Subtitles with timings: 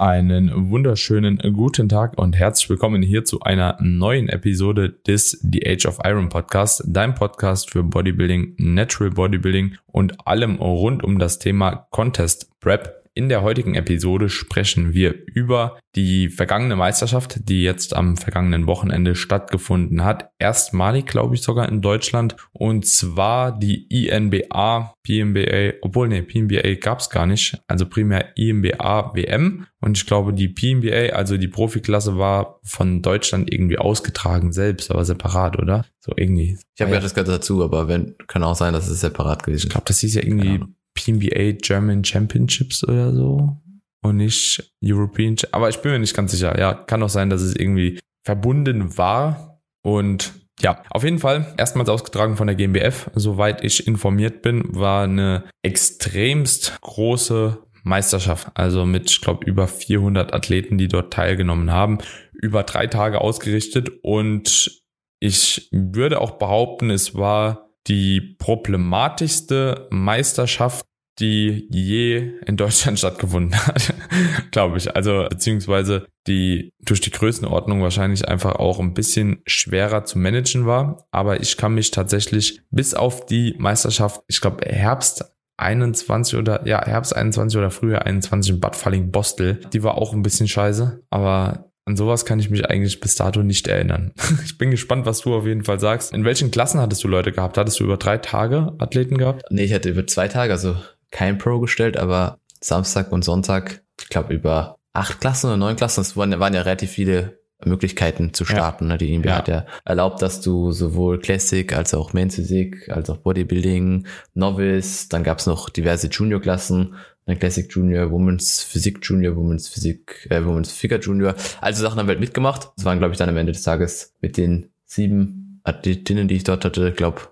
[0.00, 5.86] Einen wunderschönen guten Tag und herzlich willkommen hier zu einer neuen Episode des The Age
[5.86, 11.88] of Iron Podcast, dein Podcast für Bodybuilding, Natural Bodybuilding und allem rund um das Thema
[11.90, 12.97] Contest Prep.
[13.18, 19.16] In der heutigen Episode sprechen wir über die vergangene Meisterschaft, die jetzt am vergangenen Wochenende
[19.16, 20.30] stattgefunden hat.
[20.38, 22.36] Erstmalig, glaube ich, sogar in Deutschland.
[22.52, 27.60] Und zwar die INBA, PNBA, obwohl, nee, PNBA gab es gar nicht.
[27.66, 29.66] Also primär INBA WM.
[29.80, 35.04] Und ich glaube, die PNBA, also die Profiklasse, war von Deutschland irgendwie ausgetragen selbst, aber
[35.04, 35.84] separat, oder?
[35.98, 36.56] So irgendwie.
[36.76, 39.56] Ich habe ja das gerade dazu, aber wenn, kann auch sein, dass es separat gewesen
[39.56, 39.64] ist.
[39.64, 40.60] Ich glaube, das hieß ja irgendwie
[40.98, 43.56] PNBA German Championships oder so
[44.02, 45.36] und nicht European.
[45.52, 46.58] Aber ich bin mir nicht ganz sicher.
[46.58, 51.88] Ja, kann auch sein, dass es irgendwie verbunden war und ja, auf jeden Fall erstmals
[51.88, 53.10] ausgetragen von der GmbF.
[53.14, 58.48] Soweit ich informiert bin, war eine extremst große Meisterschaft.
[58.54, 61.98] Also mit, ich glaube, über 400 Athleten, die dort teilgenommen haben.
[62.32, 64.82] Über drei Tage ausgerichtet und
[65.20, 70.84] ich würde auch behaupten, es war die problematischste Meisterschaft,
[71.18, 73.94] die je in Deutschland stattgefunden hat,
[74.50, 74.94] glaube ich.
[74.94, 81.06] Also beziehungsweise die durch die Größenordnung wahrscheinlich einfach auch ein bisschen schwerer zu managen war.
[81.10, 85.24] Aber ich kann mich tatsächlich bis auf die Meisterschaft, ich glaube Herbst
[85.58, 90.12] 21 oder ja Herbst 21 oder früher 21 in Bad Falling Bostel, die war auch
[90.12, 91.02] ein bisschen scheiße.
[91.10, 94.12] Aber an sowas kann ich mich eigentlich bis dato nicht erinnern.
[94.44, 96.12] Ich bin gespannt, was du auf jeden Fall sagst.
[96.12, 97.56] In welchen Klassen hattest du Leute gehabt?
[97.56, 99.42] Hattest du über drei Tage Athleten gehabt?
[99.50, 100.76] Nee, ich hatte über zwei Tage, also
[101.10, 106.02] kein Pro gestellt, aber Samstag und Sonntag, ich glaube über acht Klassen oder neun Klassen,
[106.02, 108.86] es waren, waren ja relativ viele Möglichkeiten zu starten.
[108.86, 108.98] Ne?
[108.98, 109.36] Die INBA ja.
[109.36, 115.08] hat ja erlaubt, dass du sowohl Classic als auch Men's Physik, als auch Bodybuilding, Novice,
[115.08, 116.94] dann gab's noch diverse Junior-Klassen,
[117.26, 117.36] ne?
[117.36, 121.34] Classic Junior, Women's Physik Junior, Women's Physik, äh, Women's Figure Junior.
[121.60, 122.70] Also Sachen haben wir halt mitgemacht.
[122.76, 126.44] Das waren, glaube ich, dann am Ende des Tages mit den sieben Athletinnen, die ich
[126.44, 127.22] dort hatte, glaube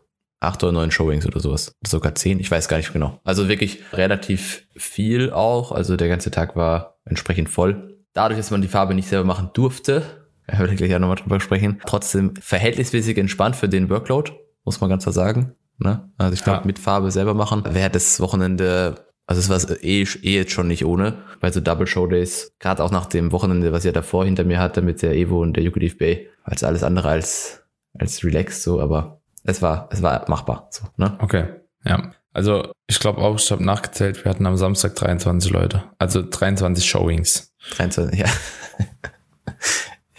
[0.41, 1.75] acht oder neun Showings oder sowas.
[1.87, 3.21] Sogar zehn, ich weiß gar nicht genau.
[3.25, 5.73] Also wirklich relativ viel auch.
[5.73, 7.96] Also der ganze Tag war entsprechend voll.
[8.17, 10.03] Dadurch, dass man die Farbe nicht selber machen durfte,
[10.47, 14.33] da werde ich gleich auch nochmal drüber sprechen, trotzdem verhältnismäßig entspannt für den Workload,
[14.65, 15.55] muss man ganz klar sagen.
[15.79, 16.09] Ne?
[16.17, 16.67] Also ich glaube, ja.
[16.67, 20.85] mit Farbe selber machen wäre das Wochenende also es war eh, eh jetzt schon nicht
[20.85, 24.25] ohne, weil so Double Show Days, gerade auch nach dem Wochenende, was ich ja davor
[24.25, 27.65] hinter mir hatte mit der Evo und der Yucatef Bay, als alles andere als
[27.99, 30.69] als relaxed so, aber es war, es war machbar.
[30.71, 31.17] So, ne?
[31.21, 31.47] Okay,
[31.85, 32.13] ja.
[32.33, 35.85] Also ich glaube auch, ich habe nachgezählt, wir hatten am Samstag 23 Leute.
[35.99, 37.55] Also 23 Showings.
[37.71, 38.27] 23, ja.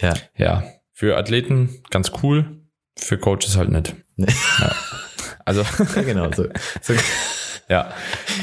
[0.00, 0.14] ja.
[0.36, 0.64] Ja.
[0.92, 2.62] Für Athleten ganz cool,
[2.96, 3.94] für Coaches halt nicht.
[4.16, 4.26] Nee.
[4.58, 4.74] Ja.
[5.44, 5.62] Also.
[5.96, 6.46] ja, genau, so.
[6.82, 6.94] so.
[7.68, 7.92] Ja.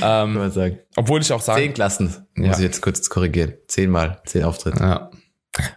[0.02, 0.80] Ähm, man sagen.
[0.96, 1.62] Obwohl ich auch sagen.
[1.62, 2.54] Zehn Klassen, muss ja.
[2.54, 3.54] ich jetzt kurz korrigieren.
[3.68, 4.80] Zehnmal, zehn Auftritte.
[4.80, 5.12] Ja.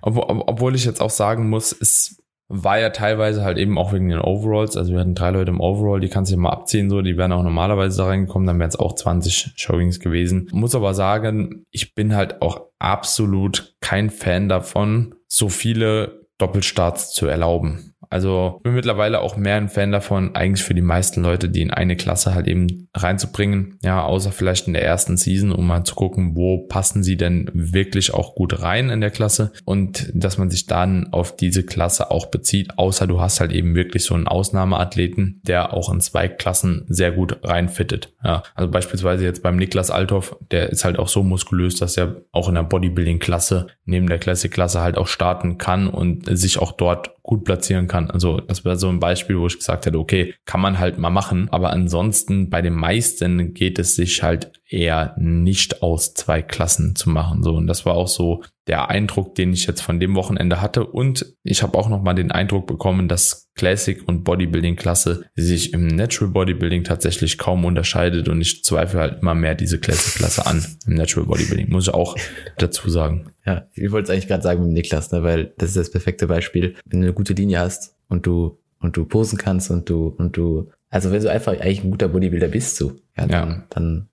[0.03, 2.18] Obwohl, obwohl ich jetzt auch sagen muss, es
[2.49, 4.77] war ja teilweise halt eben auch wegen den Overalls.
[4.77, 7.33] Also wir hatten drei Leute im Overall, die kannst du mal abziehen, so, die wären
[7.33, 10.49] auch normalerweise da reingekommen, dann wären es auch 20 Showings gewesen.
[10.53, 17.27] Muss aber sagen, ich bin halt auch absolut kein Fan davon, so viele Doppelstarts zu
[17.27, 17.95] erlauben.
[18.11, 21.71] Also bin mittlerweile auch mehr ein Fan davon, eigentlich für die meisten Leute, die in
[21.71, 23.79] eine Klasse halt eben reinzubringen.
[23.83, 27.51] Ja, außer vielleicht in der ersten Season, um mal zu gucken, wo passen sie denn
[27.53, 32.11] wirklich auch gut rein in der Klasse und dass man sich dann auf diese Klasse
[32.11, 36.29] auch bezieht, außer du hast halt eben wirklich so einen Ausnahmeathleten, der auch in zwei
[36.29, 38.15] Klassen sehr gut reinfittet.
[38.25, 42.23] Ja, also beispielsweise jetzt beim Niklas Althoff, der ist halt auch so muskulös, dass er
[42.33, 47.18] auch in der Bodybuilding-Klasse neben der Classic-Klasse halt auch starten kann und sich auch dort
[47.29, 48.11] gut platzieren kann.
[48.11, 51.11] Also das wäre so ein Beispiel, wo ich gesagt hätte, okay, kann man halt mal
[51.11, 51.49] machen.
[51.51, 57.11] Aber ansonsten bei den meisten geht es sich halt eher nicht aus zwei Klassen zu
[57.11, 57.43] machen.
[57.43, 60.87] So und das war auch so der Eindruck, den ich jetzt von dem Wochenende hatte.
[60.87, 65.75] Und ich habe auch noch mal den Eindruck bekommen, dass Classic und Bodybuilding Klasse sich
[65.75, 68.29] im Natural Bodybuilding tatsächlich kaum unterscheidet.
[68.29, 71.71] Und ich zweifle halt immer mehr diese Classic Klasse an im Natural Bodybuilding.
[71.71, 72.17] Muss ich auch
[72.59, 73.33] dazu sagen.
[73.49, 76.27] Ja, ich wollte es eigentlich gerade sagen mit Niklas, ne, weil das ist das perfekte
[76.27, 76.75] Beispiel.
[76.85, 80.37] Wenn du eine gute Linie hast und du und du posen kannst und du und
[80.37, 83.65] du also wenn du einfach eigentlich ein guter Bodybuilder bist, so, ja, dann, ja.
[83.71, 84.09] dann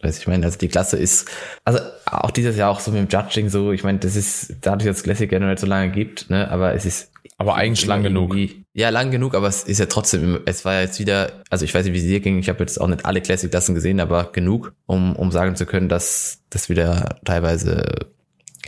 [0.00, 1.28] Weiß ich meine, also die Klasse ist,
[1.64, 4.88] also auch dieses Jahr auch so mit dem Judging so, ich meine, das ist dadurch,
[4.88, 7.10] dass Classic ja noch nicht so lange gibt, ne, aber es ist.
[7.36, 8.36] Aber eigentlich lang genug.
[8.74, 11.84] Ja, lang genug, aber es ist ja trotzdem, es war jetzt wieder, also ich weiß
[11.84, 14.72] nicht, wie es dir ging, ich habe jetzt auch nicht alle Classic-Klassen gesehen, aber genug,
[14.86, 18.06] um, um sagen zu können, dass das wieder teilweise,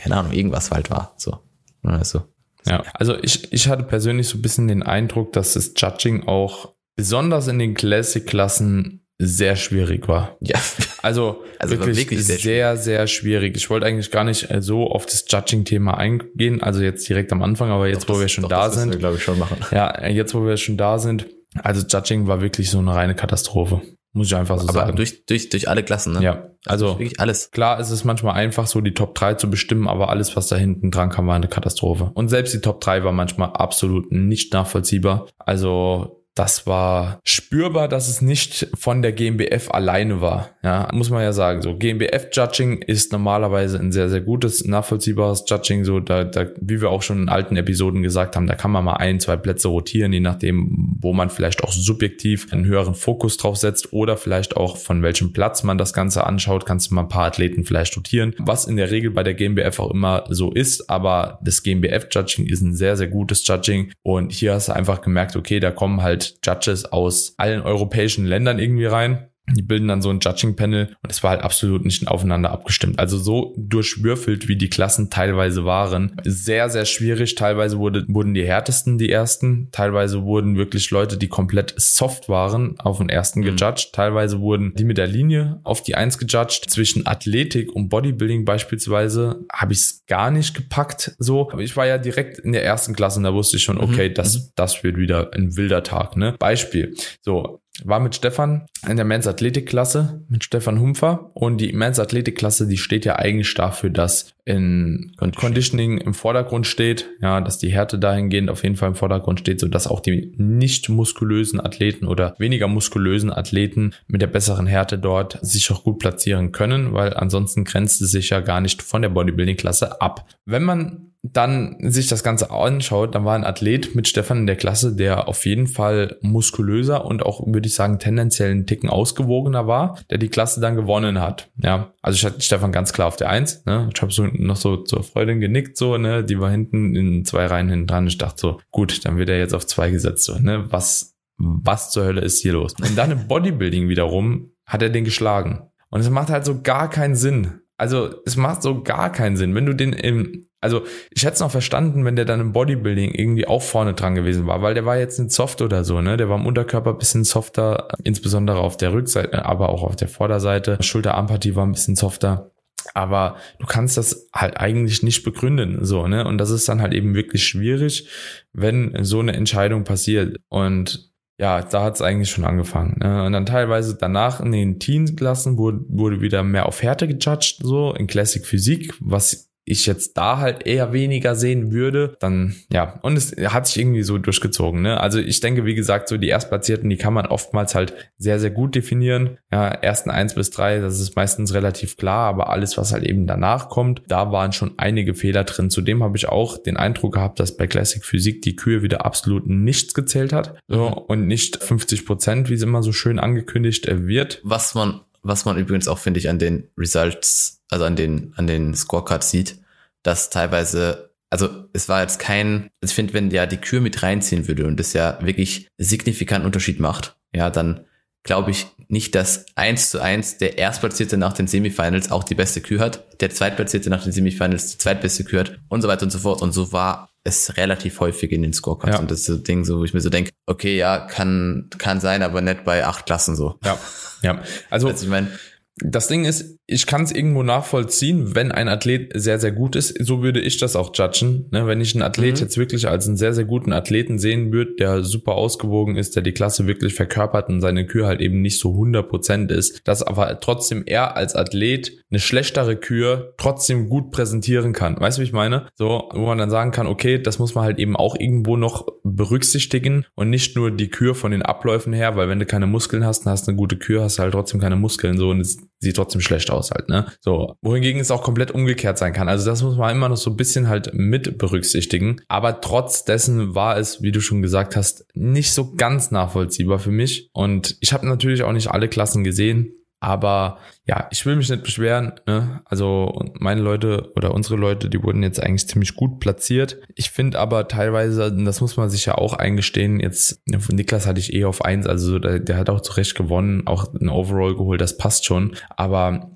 [0.01, 1.37] keine Ahnung, irgendwas halt war, so.
[1.83, 2.23] Also.
[2.65, 6.73] Ja, also ich, ich hatte persönlich so ein bisschen den Eindruck, dass das Judging auch
[6.95, 10.37] besonders in den Classic-Klassen sehr schwierig war.
[10.41, 10.59] Ja.
[11.01, 13.55] Also, also wirklich, wirklich sehr, sehr, sehr, schwierig.
[13.55, 17.41] Ich wollte eigentlich gar nicht äh, so auf das Judging-Thema eingehen, also jetzt direkt am
[17.41, 18.97] Anfang, aber jetzt, doch, wo das, wir schon doch, da sind.
[18.97, 19.57] glaube ich, schon machen.
[19.71, 21.27] Ja, jetzt, wo wir schon da sind.
[21.55, 23.81] Also Judging war wirklich so eine reine Katastrophe.
[24.13, 24.95] Muss ich einfach so aber sagen.
[24.95, 26.21] Durch, durch, durch alle Klassen, ne?
[26.21, 26.49] Ja.
[26.65, 27.51] Also, wirklich alles.
[27.51, 30.57] Klar ist es manchmal einfach, so die Top 3 zu bestimmen, aber alles, was da
[30.57, 32.11] hinten dran kam, war eine Katastrophe.
[32.13, 35.27] Und selbst die Top 3 war manchmal absolut nicht nachvollziehbar.
[35.37, 40.51] Also das war spürbar, dass es nicht von der GmbF alleine war.
[40.63, 41.61] Ja, muss man ja sagen.
[41.61, 45.83] So GmbF-Judging ist normalerweise ein sehr, sehr gutes, nachvollziehbares Judging.
[45.83, 48.85] So, da, da, wie wir auch schon in alten Episoden gesagt haben, da kann man
[48.85, 53.35] mal ein, zwei Plätze rotieren, je nachdem, wo man vielleicht auch subjektiv einen höheren Fokus
[53.35, 57.01] drauf setzt oder vielleicht auch von welchem Platz man das Ganze anschaut, kannst du mal
[57.01, 58.35] ein paar Athleten vielleicht rotieren.
[58.39, 62.61] Was in der Regel bei der GmbF auch immer so ist, aber das GmbF-Judging ist
[62.61, 63.91] ein sehr, sehr gutes Judging.
[64.01, 68.59] Und hier hast du einfach gemerkt, okay, da kommen halt Judges aus allen europäischen Ländern
[68.59, 69.30] irgendwie rein.
[69.55, 72.99] Die bilden dann so ein Judging-Panel und es war halt absolut nicht aufeinander abgestimmt.
[72.99, 76.15] Also so durchwürfelt, wie die Klassen teilweise waren.
[76.23, 77.35] Sehr, sehr schwierig.
[77.35, 79.69] Teilweise wurde, wurden die härtesten die ersten.
[79.71, 83.55] Teilweise wurden wirklich Leute, die komplett soft waren, auf den ersten mhm.
[83.55, 83.93] gejudged.
[83.93, 86.69] Teilweise wurden die mit der Linie auf die Eins gejudged.
[86.69, 91.15] Zwischen Athletik und Bodybuilding beispielsweise habe ich es gar nicht gepackt.
[91.19, 93.77] So, aber ich war ja direkt in der ersten Klasse und da wusste ich schon,
[93.77, 93.83] mhm.
[93.83, 94.13] okay, mhm.
[94.15, 96.17] das, das wird wieder ein wilder Tag.
[96.17, 96.35] Ne?
[96.39, 96.95] Beispiel.
[97.21, 101.31] So, war mit Stefan in der Men's Athletikklasse, mit Stefan Humpfer.
[101.33, 107.09] Und die Men's Athletikklasse, die steht ja eigentlich dafür, dass in Conditioning im Vordergrund steht,
[107.21, 110.33] ja, dass die Härte dahingehend auf jeden Fall im Vordergrund steht, so dass auch die
[110.37, 115.99] nicht muskulösen Athleten oder weniger muskulösen Athleten mit der besseren Härte dort sich auch gut
[115.99, 120.25] platzieren können, weil ansonsten grenzt es sich ja gar nicht von der Bodybuilding-Klasse ab.
[120.45, 124.55] Wenn man dann sich das Ganze anschaut, dann war ein Athlet mit Stefan in der
[124.55, 129.67] Klasse, der auf jeden Fall muskulöser und auch, würde ich sagen, tendenziell einen Ticken ausgewogener
[129.67, 131.49] war, der die Klasse dann gewonnen hat.
[131.61, 133.63] Ja, also ich hatte Stefan ganz klar auf der Eins.
[133.65, 133.87] Ne?
[133.93, 137.45] Ich habe so noch so zur Freundin genickt, so, ne, die war hinten in zwei
[137.45, 138.07] Reihen hinten dran.
[138.07, 141.91] Ich dachte so, gut, dann wird er jetzt auf zwei gesetzt, so, ne, was, was
[141.91, 142.73] zur Hölle ist hier los?
[142.79, 145.63] Und dann im Bodybuilding wiederum hat er den geschlagen.
[145.89, 147.61] Und es macht halt so gar keinen Sinn.
[147.77, 151.39] Also es macht so gar keinen Sinn, wenn du den im also ich hätte es
[151.39, 154.85] noch verstanden, wenn der dann im Bodybuilding irgendwie auch vorne dran gewesen war, weil der
[154.85, 156.17] war jetzt nicht soft oder so, ne?
[156.17, 160.77] Der war im Unterkörper bisschen softer, insbesondere auf der Rückseite, aber auch auf der Vorderseite.
[160.79, 162.50] Schulter-Armpartie war ein bisschen softer.
[162.93, 166.25] Aber du kannst das halt eigentlich nicht begründen, so, ne?
[166.25, 168.09] Und das ist dann halt eben wirklich schwierig,
[168.53, 170.37] wenn so eine Entscheidung passiert.
[170.49, 171.11] Und
[171.41, 172.97] ja, da hat es eigentlich schon angefangen.
[172.99, 173.23] Ne?
[173.25, 177.95] Und dann teilweise danach in den Teen-Klassen wurde, wurde wieder mehr auf Härte gejudged, so
[177.95, 183.15] in Classic Physik, was ich jetzt da halt eher weniger sehen würde, dann ja, und
[183.15, 184.81] es hat sich irgendwie so durchgezogen.
[184.81, 184.99] Ne?
[184.99, 188.49] Also ich denke, wie gesagt, so die Erstplatzierten, die kann man oftmals halt sehr, sehr
[188.49, 189.37] gut definieren.
[189.51, 193.27] Ja, ersten eins bis drei, das ist meistens relativ klar, aber alles, was halt eben
[193.27, 195.69] danach kommt, da waren schon einige Fehler drin.
[195.69, 199.47] Zudem habe ich auch den Eindruck gehabt, dass bei Classic Physik die Kühe wieder absolut
[199.47, 200.93] nichts gezählt hat so, mhm.
[200.93, 204.39] und nicht 50 Prozent, wie es immer so schön angekündigt wird.
[204.43, 208.47] Was man was man übrigens auch, finde ich, an den Results, also an den, an
[208.47, 209.59] den Scorecards sieht,
[210.03, 214.47] dass teilweise, also es war jetzt kein, ich finde, wenn ja die Kür mit reinziehen
[214.47, 217.85] würde und das ja wirklich signifikant Unterschied macht, ja, dann
[218.23, 222.61] glaube ich nicht, dass eins zu eins der Erstplatzierte nach den Semifinals auch die beste
[222.61, 226.11] Kür hat, der Zweitplatzierte nach den Semifinals die zweitbeste Kür hat und so weiter und
[226.11, 226.41] so fort.
[226.41, 228.95] Und so war es relativ häufig in den Scorecards.
[228.95, 228.99] Ja.
[228.99, 231.69] Und das ist so ein Ding, so, wo ich mir so denke, okay, ja, kann,
[231.77, 233.59] kann sein, aber nicht bei acht Klassen so.
[233.63, 233.77] Ja,
[234.23, 234.41] ja.
[234.69, 235.31] Also, also ich meine,
[235.77, 239.93] das Ding ist, ich kann es irgendwo nachvollziehen, wenn ein Athlet sehr, sehr gut ist.
[240.03, 241.47] So würde ich das auch judgen.
[241.51, 241.67] Ne?
[241.67, 242.41] Wenn ich einen Athlet mhm.
[242.41, 246.23] jetzt wirklich als einen sehr, sehr guten Athleten sehen würde, der super ausgewogen ist, der
[246.23, 250.39] die Klasse wirklich verkörpert und seine Kür halt eben nicht so 100% ist, dass aber
[250.39, 254.97] trotzdem er als Athlet eine schlechtere Kür trotzdem gut präsentieren kann.
[254.99, 255.67] Weißt du, wie ich meine?
[255.75, 258.87] So, wo man dann sagen kann, okay, das muss man halt eben auch irgendwo noch
[259.03, 263.05] berücksichtigen und nicht nur die Kür von den Abläufen her, weil wenn du keine Muskeln
[263.05, 265.41] hast, dann hast du eine gute Kür, hast du halt trotzdem keine Muskeln so und
[265.41, 267.07] es sieht trotzdem schlecht aus halt, ne?
[267.21, 269.27] So, wohingegen es auch komplett umgekehrt sein kann.
[269.27, 272.21] Also das muss man immer noch so ein bisschen halt mit berücksichtigen.
[272.27, 276.91] Aber trotz dessen war es, wie du schon gesagt hast, nicht so ganz nachvollziehbar für
[276.91, 277.29] mich.
[277.33, 279.73] Und ich habe natürlich auch nicht alle Klassen gesehen.
[280.03, 282.13] Aber ja, ich will mich nicht beschweren.
[282.25, 282.61] Ne?
[282.65, 286.79] Also meine Leute oder unsere Leute, die wurden jetzt eigentlich ziemlich gut platziert.
[286.95, 291.33] Ich finde aber teilweise, das muss man sich ja auch eingestehen, jetzt Niklas hatte ich
[291.33, 294.81] eh auf eins, also der, der hat auch zu Recht gewonnen, auch ein Overall geholt,
[294.81, 295.55] das passt schon.
[295.77, 296.31] Aber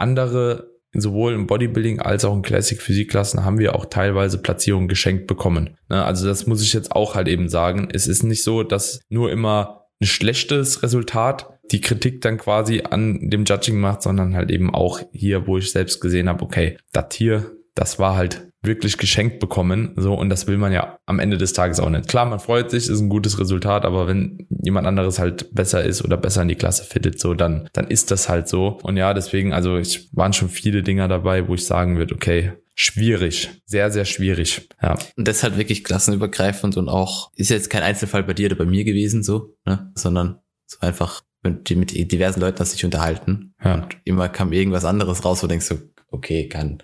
[0.00, 5.26] andere sowohl im Bodybuilding als auch in Classic Physikklassen haben wir auch teilweise Platzierungen geschenkt
[5.26, 5.76] bekommen.
[5.88, 6.04] Ne?
[6.04, 7.88] Also das muss ich jetzt auch halt eben sagen.
[7.92, 13.30] Es ist nicht so, dass nur immer ein schlechtes Resultat die Kritik dann quasi an
[13.30, 17.14] dem Judging macht, sondern halt eben auch hier, wo ich selbst gesehen habe, okay, das
[17.14, 21.38] hier, das war halt wirklich geschenkt bekommen, so und das will man ja am Ende
[21.38, 22.08] des Tages auch nicht.
[22.08, 26.04] Klar, man freut sich, ist ein gutes Resultat, aber wenn jemand anderes halt besser ist
[26.04, 29.14] oder besser in die Klasse fittet, so dann dann ist das halt so und ja,
[29.14, 33.90] deswegen also ich waren schon viele Dinger dabei, wo ich sagen würde, okay, schwierig, sehr
[33.90, 34.68] sehr schwierig.
[34.82, 34.98] Ja.
[35.16, 38.66] Und das halt wirklich klassenübergreifend und auch ist jetzt kein Einzelfall bei dir oder bei
[38.66, 43.74] mir gewesen so, ne, sondern so einfach mit, mit diversen Leuten hast dich unterhalten Ja.
[43.76, 45.78] und immer kam irgendwas anderes raus, wo du denkst so,
[46.10, 46.82] okay, kann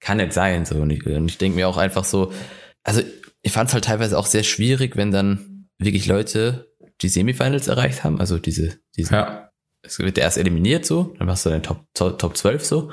[0.00, 0.64] kann nicht sein.
[0.64, 0.76] So.
[0.76, 2.32] Und ich, und ich denke mir auch einfach so,
[2.82, 3.02] also
[3.42, 6.72] ich fand es halt teilweise auch sehr schwierig, wenn dann wirklich Leute
[7.02, 9.50] die Semifinals erreicht haben, also diese, diese, Ja.
[9.82, 12.90] es wird erst eliminiert so, dann machst du den Top, Top, Top 12 so.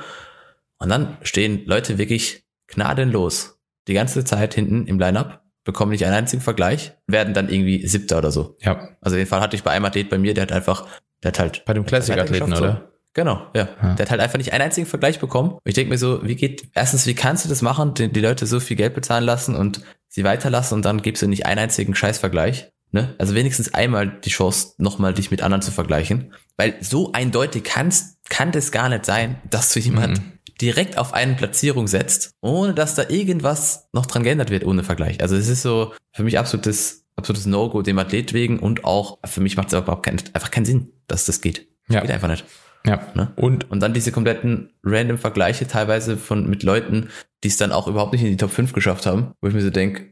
[0.78, 6.16] Und dann stehen Leute wirklich gnadenlos die ganze Zeit hinten im Line-Up, bekommen nicht einen
[6.16, 8.58] einzigen Vergleich, werden dann irgendwie Siebter oder so.
[8.62, 8.90] Ja.
[9.02, 10.88] Also den Fall hatte ich bei einem Athlet bei mir, der hat einfach,
[11.24, 12.93] der hat halt Bei dem Classic-Athleten, weitergeschafft, oder?
[13.14, 13.70] Genau, ja.
[13.82, 13.94] Ja.
[13.96, 15.52] Der hat halt einfach nicht einen einzigen Vergleich bekommen.
[15.52, 18.22] Und ich denke mir so, wie geht, erstens, wie kannst du das machen, die, die
[18.22, 21.60] Leute so viel Geld bezahlen lassen und sie weiterlassen und dann gibst du nicht einen
[21.60, 22.72] einzigen Scheißvergleich.
[22.92, 23.16] Ne?
[23.18, 26.34] Also wenigstens einmal die Chance, nochmal dich mit anderen zu vergleichen.
[26.58, 30.32] Weil so eindeutig kann's, kann das gar nicht sein, dass du jemand Mhm.
[30.62, 35.22] direkt auf eine Platzierung setzt, ohne dass da irgendwas noch dran geändert wird, ohne Vergleich.
[35.22, 39.42] Also es ist so für mich absolutes, absolutes No-Go dem Athlet wegen und auch für
[39.42, 41.68] mich macht es überhaupt keinen, einfach keinen Sinn, dass das geht.
[41.90, 42.02] Ja.
[42.02, 42.46] Geht einfach nicht.
[42.86, 43.02] Ja.
[43.14, 43.32] Ne?
[43.36, 47.10] Und Und dann diese kompletten random Vergleiche teilweise von mit Leuten,
[47.44, 49.62] die es dann auch überhaupt nicht in die Top 5 geschafft haben, wo ich mir
[49.62, 50.10] so denke,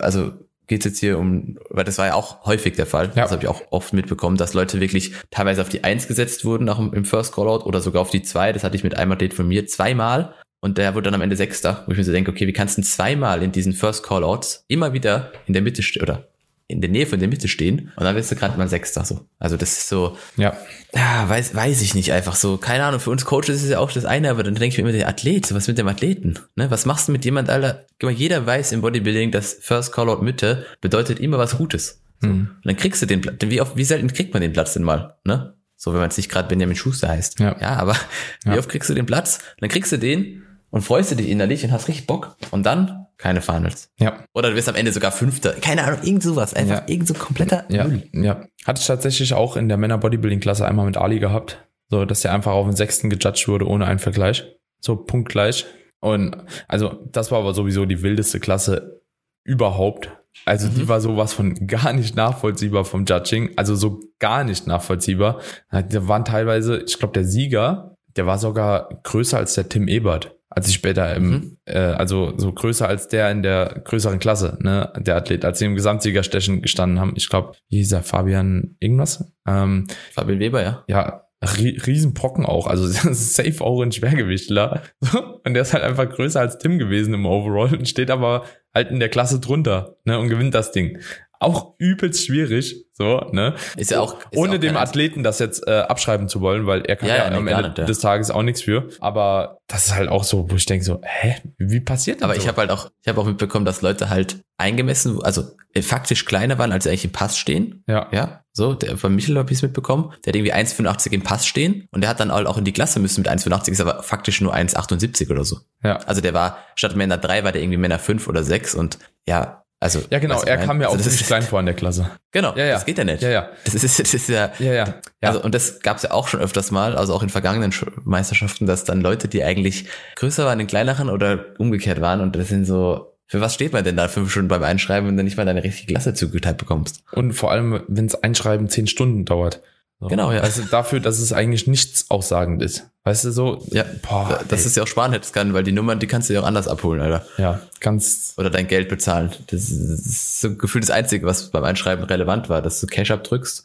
[0.00, 0.32] also
[0.68, 3.22] geht's jetzt hier um, weil das war ja auch häufig der Fall, Ja.
[3.22, 6.64] das habe ich auch oft mitbekommen, dass Leute wirklich teilweise auf die 1 gesetzt wurden
[6.64, 9.12] nach dem, im First Callout oder sogar auf die 2, das hatte ich mit einem
[9.12, 12.12] Athlet von mir zweimal und der wurde dann am Ende Sechster, wo ich mir so
[12.12, 15.62] denke, okay, wie kannst du denn zweimal in diesen First Callouts immer wieder in der
[15.62, 16.28] Mitte stehen oder
[16.72, 19.26] in der Nähe von der Mitte stehen und dann wirst du gerade mal Sechster so.
[19.38, 20.56] Also das ist so, ja,
[20.94, 22.56] ja, weiß, weiß ich nicht einfach so.
[22.56, 24.78] Keine Ahnung, für uns Coaches ist es ja auch das eine, aber dann denke ich
[24.78, 26.38] mir immer, der Athlet, was mit dem Athleten?
[26.56, 26.70] Ne?
[26.70, 27.86] Was machst du mit jemand, Alter?
[28.02, 32.02] Jeder weiß im Bodybuilding, dass First Callout Mitte bedeutet immer was Gutes.
[32.20, 32.28] So.
[32.28, 32.50] Mhm.
[32.56, 33.36] Und dann kriegst du den Platz.
[33.42, 35.16] Wie oft, wie selten kriegt man den Platz denn mal?
[35.24, 35.54] Ne?
[35.76, 37.40] So, wenn man es nicht gerade Benjamin Schuster heißt.
[37.40, 37.56] Ja.
[37.60, 37.96] ja aber
[38.44, 38.58] wie Ja.
[38.58, 39.40] oft kriegst du den Platz?
[39.60, 42.36] Dann kriegst du den und freust du dich innerlich und hast richtig Bock.
[42.50, 43.88] Und dann keine Finals.
[44.00, 44.24] ja.
[44.34, 45.52] Oder du wirst am Ende sogar Fünfter.
[45.52, 46.54] Keine Ahnung, irgend sowas.
[46.54, 46.82] Einfach Ja.
[46.88, 48.08] irgend so kompletter Ja, Müll.
[48.12, 48.44] ja.
[48.66, 51.64] Hatte ich tatsächlich auch in der Männer-Bodybuilding-Klasse einmal mit Ali gehabt.
[51.88, 54.44] So, dass der einfach auf den sechsten gejudged wurde ohne einen Vergleich.
[54.80, 55.66] So punktgleich.
[56.00, 56.36] Und
[56.66, 59.02] also das war aber sowieso die wildeste Klasse
[59.44, 60.10] überhaupt.
[60.46, 60.88] Also die Mhm.
[60.88, 63.50] war sowas von gar nicht nachvollziehbar vom Judging.
[63.56, 65.40] Also so gar nicht nachvollziehbar.
[65.70, 70.36] Da waren teilweise, ich glaube, der Sieger, der war sogar größer als der Tim Ebert.
[70.54, 71.56] Als ich später im, Mhm.
[71.64, 75.64] äh, also so größer als der in der größeren Klasse, ne, der Athlet, als sie
[75.64, 77.14] im Gesamtsiegerstechen gestanden haben.
[77.16, 79.24] Ich glaube, wie hieß er, Fabian irgendwas?
[79.48, 80.84] Ähm, Fabian Weber, ja.
[80.88, 84.82] ja, ri Riesenbrocken auch, also safe auch ein Schwergewichtler.
[85.44, 88.90] Und der ist halt einfach größer als Tim gewesen im Overall und steht aber halt
[88.90, 90.98] in der Klasse drunter, ne, und gewinnt das Ding.
[91.42, 93.54] Auch übelst schwierig, so, ne?
[93.76, 94.18] Ist ja auch.
[94.30, 97.16] Ist Ohne auch dem Athleten das jetzt äh, abschreiben zu wollen, weil er kann Ja,
[97.16, 97.84] ja, ja, nee, am Ende nicht, ja.
[97.84, 98.88] des Tages auch nichts für.
[99.00, 102.34] Aber das ist halt auch so, wo ich denke so, hä, wie passiert das Aber
[102.34, 102.40] so?
[102.40, 105.42] ich habe halt auch, ich habe auch mitbekommen, dass Leute halt eingemessen, also
[105.74, 107.82] äh, faktisch kleiner waren, als sie eigentlich im Pass stehen.
[107.88, 110.12] ja, Ja, so, der von Michel habe ich es mitbekommen.
[110.24, 112.72] Der hat irgendwie 1,85 im Pass stehen und der hat dann halt auch in die
[112.72, 115.58] Klasse müssen mit 1,85, ist aber faktisch nur 1,78 oder so.
[115.82, 115.96] ja.
[116.06, 119.61] Also der war, statt Männer 3 war der irgendwie Männer 5 oder 6 und ja,
[119.82, 120.00] also.
[120.10, 122.10] Ja, genau, du, er mein- kam auch also das ziemlich klein vor in der Klasse.
[122.30, 122.72] Genau, Ja, ja.
[122.74, 123.22] das geht ja nicht.
[123.22, 123.48] Ja, ja.
[123.64, 124.84] Das ist, das ist ja, Ja, ja.
[124.86, 124.94] ja.
[125.20, 127.86] Also, und das gab es ja auch schon öfters mal, also auch in vergangenen Sch-
[128.04, 129.86] Meisterschaften, dass dann Leute, die eigentlich
[130.16, 133.82] größer waren, in kleineren oder umgekehrt waren und das sind so, für was steht man
[133.84, 137.02] denn da fünf Stunden beim Einschreiben, wenn du nicht mal deine richtige Klasse zugeteilt bekommst?
[137.12, 139.60] Und vor allem, wenn das Einschreiben zehn Stunden dauert.
[140.02, 140.08] So.
[140.08, 140.40] Genau, ja.
[140.40, 142.90] Also dafür, dass es eigentlich nichts aussagend ist.
[143.04, 144.66] Weißt du, so, Ja, boah, das ey.
[144.66, 146.66] ist ja auch sparen hättest können, weil die Nummern, die kannst du ja auch anders
[146.66, 147.24] abholen, Alter.
[147.38, 149.30] ja, ganz, Oder dein Geld bezahlen.
[149.46, 153.64] Das ist so gefühlt das Einzige, was beim Einschreiben relevant war, dass du Cash abdrückst,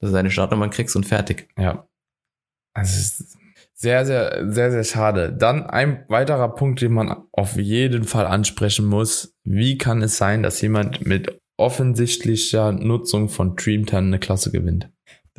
[0.00, 1.48] dass du deine Startnummern kriegst und fertig.
[1.56, 1.86] ja.
[2.74, 3.24] Also,
[3.78, 5.32] sehr, sehr, sehr, sehr schade.
[5.32, 9.34] Dann ein weiterer Punkt, den man auf jeden Fall ansprechen muss.
[9.44, 14.88] Wie kann es sein, dass jemand mit offensichtlicher Nutzung von Dreamtan eine Klasse gewinnt?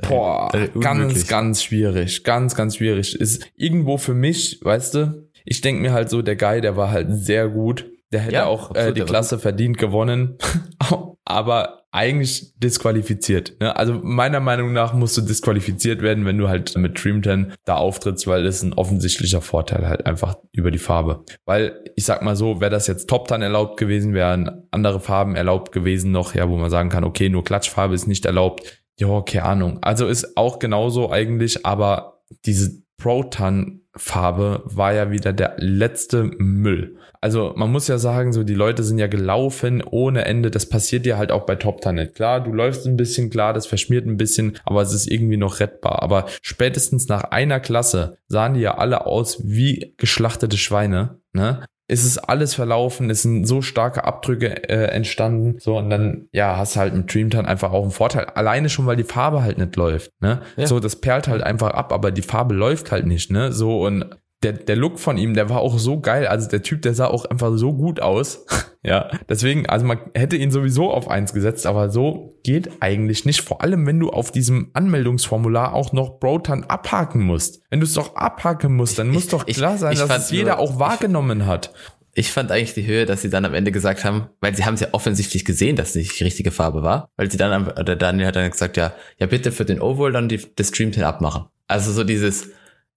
[0.08, 2.24] Boah, Äh, ganz, ganz schwierig.
[2.24, 3.20] Ganz, ganz schwierig.
[3.20, 6.92] Ist irgendwo für mich, weißt du, ich denke mir halt so, der Guy, der war
[6.92, 7.86] halt sehr gut.
[8.12, 10.38] Der hätte Ja, auch äh, absolut, die der war Klasse verdient gewonnen,
[11.26, 13.60] aber eigentlich disqualifiziert.
[13.60, 13.76] Ne?
[13.76, 17.76] Also meiner Meinung nach musst du disqualifiziert werden, wenn du halt mit Dream 10 da
[17.76, 21.24] auftrittst, weil das ein offensichtlicher Vorteil halt einfach über die Farbe.
[21.46, 25.36] Weil ich sag mal so, wäre das jetzt Top 10 erlaubt gewesen, wären andere Farben
[25.36, 29.22] erlaubt gewesen noch, ja, wo man sagen kann, okay, nur Klatschfarbe ist nicht erlaubt Ja,
[29.22, 29.80] keine Ahnung.
[29.82, 36.98] Also ist auch genauso eigentlich, aber diese Proton-Farbe war ja wieder der letzte Müll.
[37.22, 40.50] Also man muss ja sagen, so die Leute sind ja gelaufen ohne Ende.
[40.50, 42.16] Das passiert dir halt auch bei Top Ten nicht.
[42.16, 45.60] Klar, du läufst ein bisschen, klar, das verschmiert ein bisschen, aber es ist irgendwie noch
[45.60, 46.02] rettbar.
[46.02, 51.20] Aber spätestens nach einer Klasse sahen die ja alle aus wie geschlachtete Schweine.
[51.34, 51.66] Ne?
[51.90, 55.58] Es ist alles verlaufen, es sind so starke Abdrücke äh, entstanden.
[55.60, 58.26] So, und dann, ja, hast halt mit Dreamtan einfach auch einen Vorteil.
[58.26, 60.12] Alleine schon, weil die Farbe halt nicht läuft.
[60.20, 60.42] Ne?
[60.58, 60.68] Ja.
[60.68, 63.54] So, das perlt halt einfach ab, aber die Farbe läuft halt nicht, ne?
[63.54, 64.06] So, und
[64.44, 66.28] der, der Look von ihm, der war auch so geil.
[66.28, 68.46] Also der Typ, der sah auch einfach so gut aus.
[68.84, 73.42] ja, deswegen, also man hätte ihn sowieso auf eins gesetzt, aber so geht eigentlich nicht.
[73.42, 77.62] Vor allem, wenn du auf diesem Anmeldungsformular auch noch Brotan abhaken musst.
[77.72, 80.58] Wenn du es doch abhaken musst, dann ich, muss doch klar sein, dass es jeder
[80.58, 81.74] nur, auch wahrgenommen ich, hat.
[82.14, 84.76] Ich fand eigentlich die Höhe, dass sie dann am Ende gesagt haben, weil sie haben
[84.76, 87.96] es ja offensichtlich gesehen, dass es nicht die richtige Farbe war, weil sie dann, oder
[87.96, 91.46] Daniel hat dann gesagt, ja, ja bitte für den Overall dann die, das Streamten abmachen.
[91.68, 92.50] Also so dieses,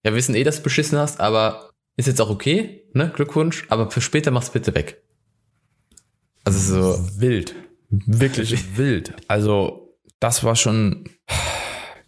[0.03, 3.11] ja, wir wissen eh, dass du beschissen hast, aber ist jetzt auch okay, ne?
[3.13, 5.03] Glückwunsch, aber für später mach's bitte weg.
[6.43, 7.19] Also so.
[7.19, 7.55] Wild.
[7.89, 9.13] Wirklich wild.
[9.27, 11.09] Also, das war schon.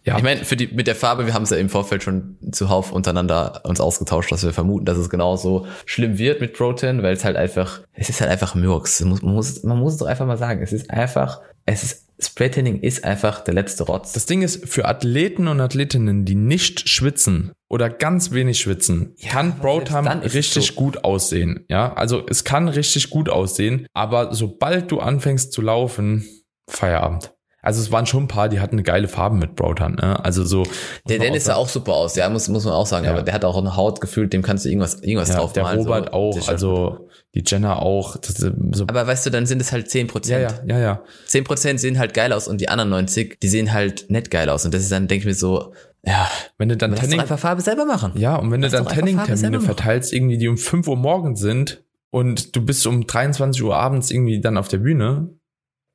[0.04, 0.18] Ja.
[0.18, 2.92] Ich meine, für die, mit der Farbe, wir haben es ja im Vorfeld schon zuhauf
[2.92, 7.24] untereinander uns ausgetauscht, dass wir vermuten, dass es genauso schlimm wird mit Protein, weil es
[7.24, 9.00] halt einfach, es ist halt einfach Murks.
[9.00, 10.62] Man muss, man muss es doch einfach mal sagen.
[10.62, 14.12] Es ist einfach, es ist Spraytanning ist einfach der letzte Rotz.
[14.12, 19.30] Das Ding ist, für Athleten und Athletinnen, die nicht schwitzen oder ganz wenig schwitzen, ja,
[19.30, 20.74] kann Broadham richtig so.
[20.74, 21.64] gut aussehen.
[21.68, 26.24] Ja, also es kann richtig gut aussehen, aber sobald du anfängst zu laufen,
[26.70, 27.33] Feierabend.
[27.64, 30.02] Also es waren schon ein paar, die hatten geile Farbe mit Broadhand.
[30.02, 30.22] Ne?
[30.22, 30.64] Also so.
[31.08, 33.06] Der Dennis sah auch super aus, ja, muss, muss man auch sagen.
[33.06, 33.12] Ja.
[33.12, 35.64] Aber der hat auch eine Haut gefühlt, dem kannst du irgendwas, irgendwas ja, drauf Der
[35.74, 36.12] Robert so.
[36.12, 38.16] auch, also die Jenna auch.
[38.18, 38.84] Das, so.
[38.86, 40.42] Aber weißt du, dann sind es halt zehn Prozent.
[40.42, 41.02] Ja, ja, ja, ja.
[41.26, 44.50] Zehn Prozent sehen halt geil aus und die anderen 90, die sehen halt nicht geil
[44.50, 44.66] aus.
[44.66, 45.72] Und das ist dann, denke ich mir so,
[46.04, 48.12] ja, wenn du dann Tanning, einfach Farbe selber machen.
[48.16, 51.82] Ja, und wenn lass du dann Tanning-Termine verteilst, irgendwie, die um 5 Uhr morgens sind
[52.10, 55.30] und du bist um 23 Uhr abends irgendwie dann auf der Bühne,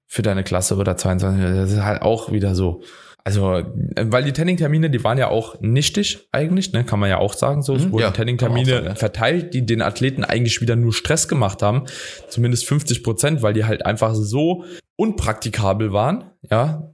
[0.10, 1.42] für deine Klasse oder 22.
[1.42, 2.82] Das ist halt auch wieder so.
[3.24, 3.62] Also,
[3.96, 7.62] weil die Tanning-Termine, die waren ja auch nichtig eigentlich, ne, kann man ja auch sagen
[7.62, 7.76] so.
[7.76, 8.96] Es mhm, wurden ja, Tanning-Termine ja.
[8.96, 11.86] verteilt, die den Athleten eigentlich wieder nur Stress gemacht haben.
[12.28, 16.92] Zumindest 50 Prozent, weil die halt einfach so unpraktikabel waren, ja.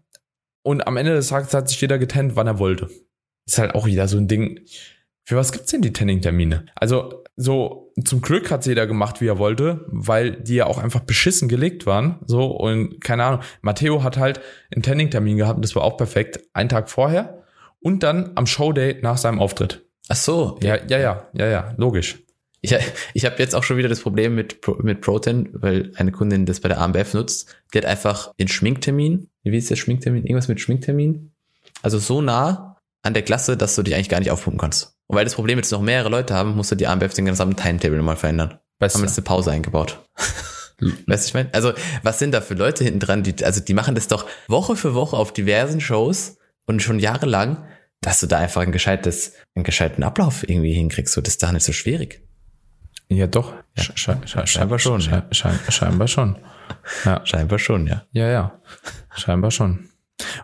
[0.61, 2.89] Und am Ende des Tages hat sich jeder getannt, wann er wollte.
[3.47, 4.59] Ist halt auch wieder so ein Ding.
[5.23, 6.65] Für was gibt's denn die Tanning-Termine?
[6.75, 11.01] Also, so, zum Glück hat jeder gemacht, wie er wollte, weil die ja auch einfach
[11.01, 12.19] beschissen gelegt waren.
[12.25, 13.41] So, und keine Ahnung.
[13.61, 14.39] Matteo hat halt
[14.73, 16.39] einen Tanning-Termin gehabt und das war auch perfekt.
[16.53, 17.43] Einen Tag vorher
[17.81, 19.85] und dann am Showday nach seinem Auftritt.
[20.07, 20.57] Ach so.
[20.61, 22.23] Ja, ja, ja, ja, ja, logisch.
[22.61, 22.75] Ich,
[23.13, 26.61] ich habe jetzt auch schon wieder das Problem mit, mit Protein, weil eine Kundin das
[26.61, 27.53] bei der AMBF nutzt.
[27.73, 29.29] Die hat einfach den Schminktermin.
[29.43, 30.23] Wie ist der Schminktermin?
[30.23, 31.31] Irgendwas mit Schminktermin?
[31.81, 34.94] Also so nah an der Klasse, dass du dich eigentlich gar nicht aufpumpen kannst.
[35.07, 37.55] Und weil das Problem jetzt noch mehrere Leute haben, musst du die AMBF den gesamten
[37.55, 38.59] Timetable nochmal verändern.
[38.79, 39.99] Weißt haben jetzt eine Pause eingebaut.
[40.79, 41.53] weißt du, ich meine?
[41.53, 44.75] Also, was sind da für Leute hinten dran, die, also die machen das doch Woche
[44.75, 47.65] für Woche auf diversen Shows und schon jahrelang,
[48.01, 51.13] dass du da einfach ein gescheites, einen gescheiten Ablauf irgendwie hinkriegst.
[51.13, 52.21] So, das ist da nicht so schwierig.
[53.09, 53.53] Ja, doch.
[53.77, 53.83] Ja.
[53.83, 55.01] Sche sche scheinbar schon.
[55.01, 55.71] Sche ja.
[55.71, 56.37] scheinbar schon.
[57.05, 57.21] Ja.
[57.25, 58.05] Scheinbar schon, ja.
[58.11, 58.61] Ja, ja.
[59.15, 59.89] Scheinbar schon.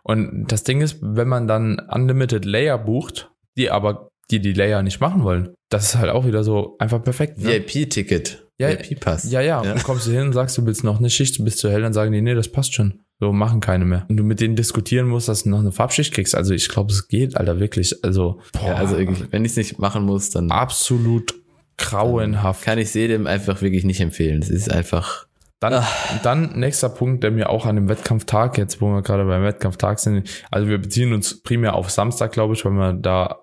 [0.04, 4.82] Und das Ding ist, wenn man dann Unlimited Layer bucht, die aber die die Layer
[4.84, 5.50] nicht machen wollen.
[5.70, 7.38] Das ist halt auch wieder so einfach perfekt.
[7.38, 7.50] Ne?
[7.50, 8.48] VIP-Ticket.
[8.60, 9.32] Ja, VIP-Pass.
[9.32, 9.74] Ja, ja, ja.
[9.74, 11.82] Und kommst du hin und sagst, du willst noch eine Schicht, du bist zu hell,
[11.82, 13.02] dann sagen die, nee, das passt schon.
[13.20, 14.06] So machen keine mehr.
[14.10, 16.34] Und du mit denen diskutieren musst, dass du noch eine Farbschicht kriegst.
[16.34, 18.04] Also ich glaube, es geht, Alter, wirklich.
[18.04, 20.50] Also, boah, ja, also wenn ich es nicht machen muss, dann.
[20.52, 21.36] Absolut
[21.78, 22.64] grauenhaft.
[22.64, 24.42] Kann ich jedem einfach wirklich nicht empfehlen.
[24.42, 25.28] Es ist einfach.
[25.60, 26.22] Dann, Ach.
[26.24, 30.00] dann nächster Punkt, der mir auch an dem Wettkampftag, jetzt wo wir gerade beim Wettkampftag
[30.00, 33.41] sind, also wir beziehen uns primär auf Samstag, glaube ich, weil wir da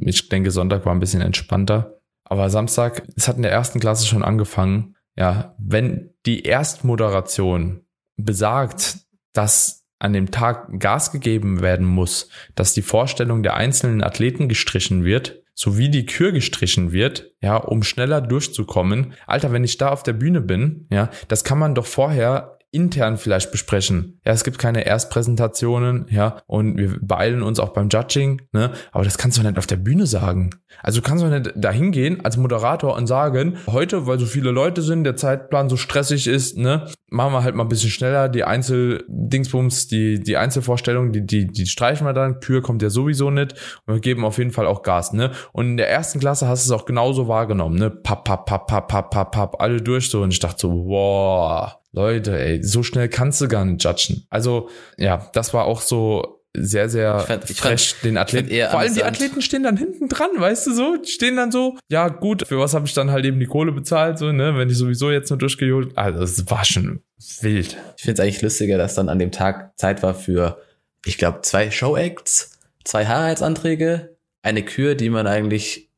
[0.00, 2.00] ich denke, Sonntag war ein bisschen entspannter.
[2.24, 4.96] Aber Samstag, es hat in der ersten Klasse schon angefangen.
[5.16, 7.84] Ja, wenn die Erstmoderation
[8.16, 8.98] besagt,
[9.32, 15.04] dass an dem Tag Gas gegeben werden muss, dass die Vorstellung der einzelnen Athleten gestrichen
[15.04, 19.12] wird, sowie die Kür gestrichen wird, ja, um schneller durchzukommen.
[19.26, 23.16] Alter, wenn ich da auf der Bühne bin, ja, das kann man doch vorher intern
[23.16, 24.20] vielleicht besprechen.
[24.24, 29.04] Ja, es gibt keine Erstpräsentationen, ja, und wir beeilen uns auch beim Judging, ne, aber
[29.04, 30.50] das kannst du nicht auf der Bühne sagen.
[30.82, 34.52] Also du kannst doch nicht dahin gehen als Moderator und sagen, heute, weil so viele
[34.52, 38.28] Leute sind, der Zeitplan so stressig ist, ne, machen wir halt mal ein bisschen schneller
[38.28, 43.30] die Einzeldingsbums, die, die Einzelvorstellung, die, die, die streichen wir dann, Kür kommt ja sowieso
[43.30, 43.54] nicht.
[43.86, 46.68] Und wir geben auf jeden Fall auch Gas, ne, und in der ersten Klasse hast
[46.68, 50.08] du es auch genauso wahrgenommen, ne, papp, papp, papp, papp, papp, papp, papp, alle durch
[50.08, 50.22] so.
[50.22, 54.24] Und ich dachte so, wow, Leute, ey, so schnell kannst du gar nicht judgen.
[54.30, 58.48] Also, ja, das war auch so sehr, sehr Ich fand- ich fresh den Athleten.
[58.48, 59.04] fand Vor allem die.
[59.04, 60.96] Athleten stehen dann hinten dran, weißt du so?
[60.96, 63.70] Die stehen dann so, ja gut, für was habe ich dann halt eben die Kohle
[63.72, 64.56] bezahlt, so, ne?
[64.56, 65.96] Wenn ich sowieso jetzt nur durchgeholt.
[65.96, 67.02] Also es war schon
[67.40, 67.76] wild.
[67.96, 70.60] Ich finde es eigentlich lustiger, dass dann an dem Tag Zeit war für,
[71.04, 75.88] ich glaube, zwei Show-Acts, zwei Heiratsanträge, eine Kür, die man eigentlich,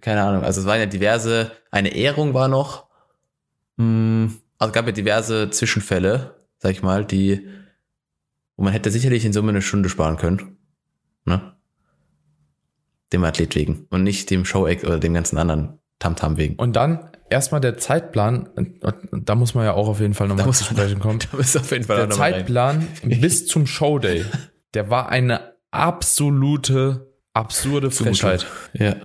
[0.00, 2.86] keine Ahnung, also es waren ja diverse, eine Ehrung war noch,
[3.78, 7.46] hm, also es gab ja diverse Zwischenfälle, sag ich mal, die,
[8.56, 10.58] wo man hätte sicherlich in Summe eine Stunde sparen können,
[11.24, 11.52] ne?
[13.12, 16.56] Dem Athlet wegen und nicht dem Show-Act oder dem ganzen anderen Tamtam wegen.
[16.56, 18.48] Und dann erstmal der Zeitplan,
[19.12, 21.20] da muss man ja auch auf jeden Fall nochmal zu sprechen kommen.
[21.30, 22.10] Da ist auf jeden Fall Der.
[22.10, 24.24] Zeitplan bis zum Showday,
[24.74, 28.46] der war eine absolute, absurde Frechheit.
[28.74, 28.96] Ja.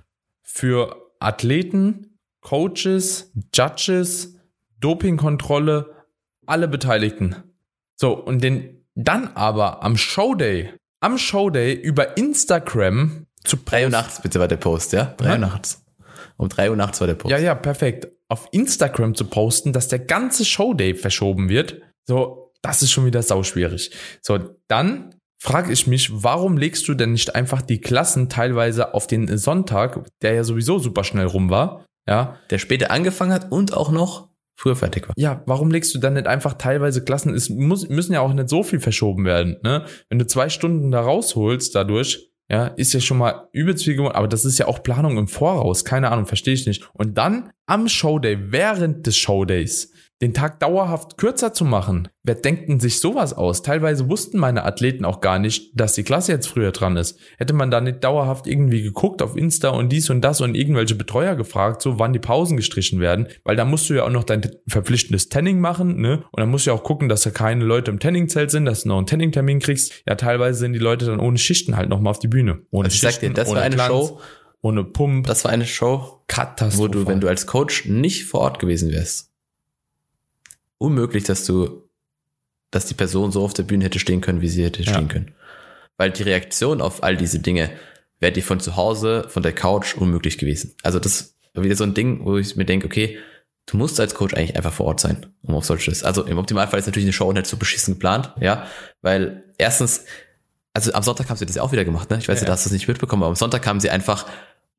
[0.42, 4.36] Für Athleten, Coaches, Judges,
[4.82, 5.94] Dopingkontrolle,
[6.46, 7.36] alle Beteiligten.
[7.96, 13.90] So, und den dann aber am Showday, am Showday über Instagram zu Drei Uhr posten.
[13.90, 15.14] nachts bitte war der Post, ja?
[15.16, 15.32] Drei Hä?
[15.32, 15.84] Uhr nachts.
[16.36, 17.30] Um drei Uhr nachts war der Post.
[17.30, 18.08] Ja, ja, perfekt.
[18.28, 23.22] Auf Instagram zu posten, dass der ganze Showday verschoben wird, so, das ist schon wieder
[23.22, 23.90] sauschwierig.
[24.20, 29.06] So, dann frage ich mich, warum legst du denn nicht einfach die Klassen teilweise auf
[29.06, 32.38] den Sonntag, der ja sowieso super schnell rum war, ja?
[32.50, 35.14] Der später angefangen hat und auch noch früher fertig war.
[35.16, 37.34] Ja, warum legst du dann nicht einfach teilweise Klassen?
[37.34, 39.84] Es muss, müssen ja auch nicht so viel verschoben werden, ne?
[40.08, 44.14] Wenn du zwei Stunden da rausholst dadurch, ja, ist ja schon mal übelst viel geworden,
[44.14, 46.88] aber das ist ja auch Planung im Voraus, keine Ahnung, verstehe ich nicht.
[46.92, 49.91] Und dann am Showday, während des Showdays,
[50.22, 52.08] den Tag dauerhaft kürzer zu machen.
[52.22, 53.62] Wer denkt denn sich sowas aus?
[53.62, 57.18] Teilweise wussten meine Athleten auch gar nicht, dass die Klasse jetzt früher dran ist.
[57.38, 60.94] Hätte man da nicht dauerhaft irgendwie geguckt auf Insta und dies und das und irgendwelche
[60.94, 64.22] Betreuer gefragt, so wann die Pausen gestrichen werden, weil da musst du ja auch noch
[64.22, 66.22] dein verpflichtendes Tanning machen, ne?
[66.30, 68.84] Und dann musst du ja auch gucken, dass da keine Leute im Tanningzelt sind, dass
[68.84, 70.04] du noch einen Tanning-Termin kriegst.
[70.06, 72.60] Ja, teilweise sind die Leute dann ohne Schichten halt nochmal auf die Bühne.
[72.70, 74.20] Ohne Also ich sag dir, das ohne war eine Glanz, Show.
[74.60, 75.26] ohne Pump.
[75.26, 76.78] Das war eine Show, Katastrophe.
[76.78, 79.31] wo du, wenn du als Coach nicht vor Ort gewesen wärst,
[80.82, 81.88] unmöglich, dass du,
[82.70, 84.92] dass die Person so auf der Bühne hätte stehen können, wie sie hätte Ja.
[84.94, 85.34] stehen können.
[85.96, 87.70] Weil die Reaktion auf all diese Dinge
[88.20, 90.74] wäre dir von zu Hause, von der Couch unmöglich gewesen.
[90.82, 93.18] Also das war wieder so ein Ding, wo ich mir denke, okay,
[93.66, 96.02] du musst als Coach eigentlich einfach vor Ort sein, um auf solches.
[96.02, 98.66] Also im Optimalfall ist natürlich eine Show nicht so beschissen geplant, ja,
[99.02, 100.04] weil erstens,
[100.72, 102.18] also am Sonntag haben sie das ja auch wieder gemacht, ne?
[102.18, 104.26] Ich weiß Ja, ja, du hast das nicht mitbekommen, aber am Sonntag haben sie einfach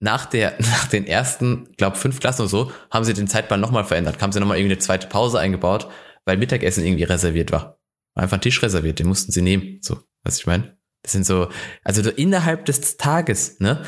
[0.03, 3.85] nach der, nach den ersten, glaub fünf Klassen oder so, haben sie den Zeitplan nochmal
[3.85, 5.87] verändert, haben sie nochmal irgendwie eine zweite Pause eingebaut,
[6.25, 7.79] weil Mittagessen irgendwie reserviert war.
[8.13, 10.77] Einfach ein Tisch reserviert, den mussten sie nehmen, so, was ich meine.
[11.01, 11.49] Das sind so,
[11.83, 13.83] also so innerhalb des Tages, ne?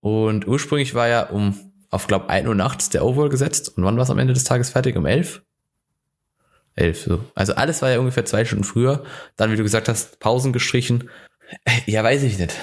[0.00, 3.76] Und ursprünglich war ja um, auf glaub 1 Uhr nachts der Overall gesetzt.
[3.76, 4.96] Und wann war es am Ende des Tages fertig?
[4.96, 5.42] Um 11?
[6.76, 7.24] 11, so.
[7.34, 9.04] Also alles war ja ungefähr zwei Stunden früher.
[9.36, 11.10] Dann, wie du gesagt hast, Pausen gestrichen.
[11.64, 12.54] Äh, Ja, weiß ich nicht.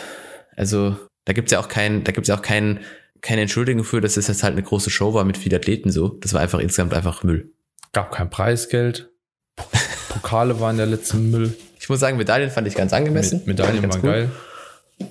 [0.56, 2.79] Also, da gibt's ja auch kein, da gibt's ja auch kein,
[3.19, 6.07] keine Entschuldigung für, dass es jetzt halt eine große Show war mit vielen Athleten so.
[6.07, 7.51] Das war einfach insgesamt einfach Müll.
[7.91, 9.09] Gab kein Preisgeld.
[10.09, 11.53] Pokale waren der letzte Müll.
[11.81, 13.39] Ich muss sagen, Medaillen fand ich ganz angemessen.
[13.39, 14.31] Mit, Medaillen waren geil.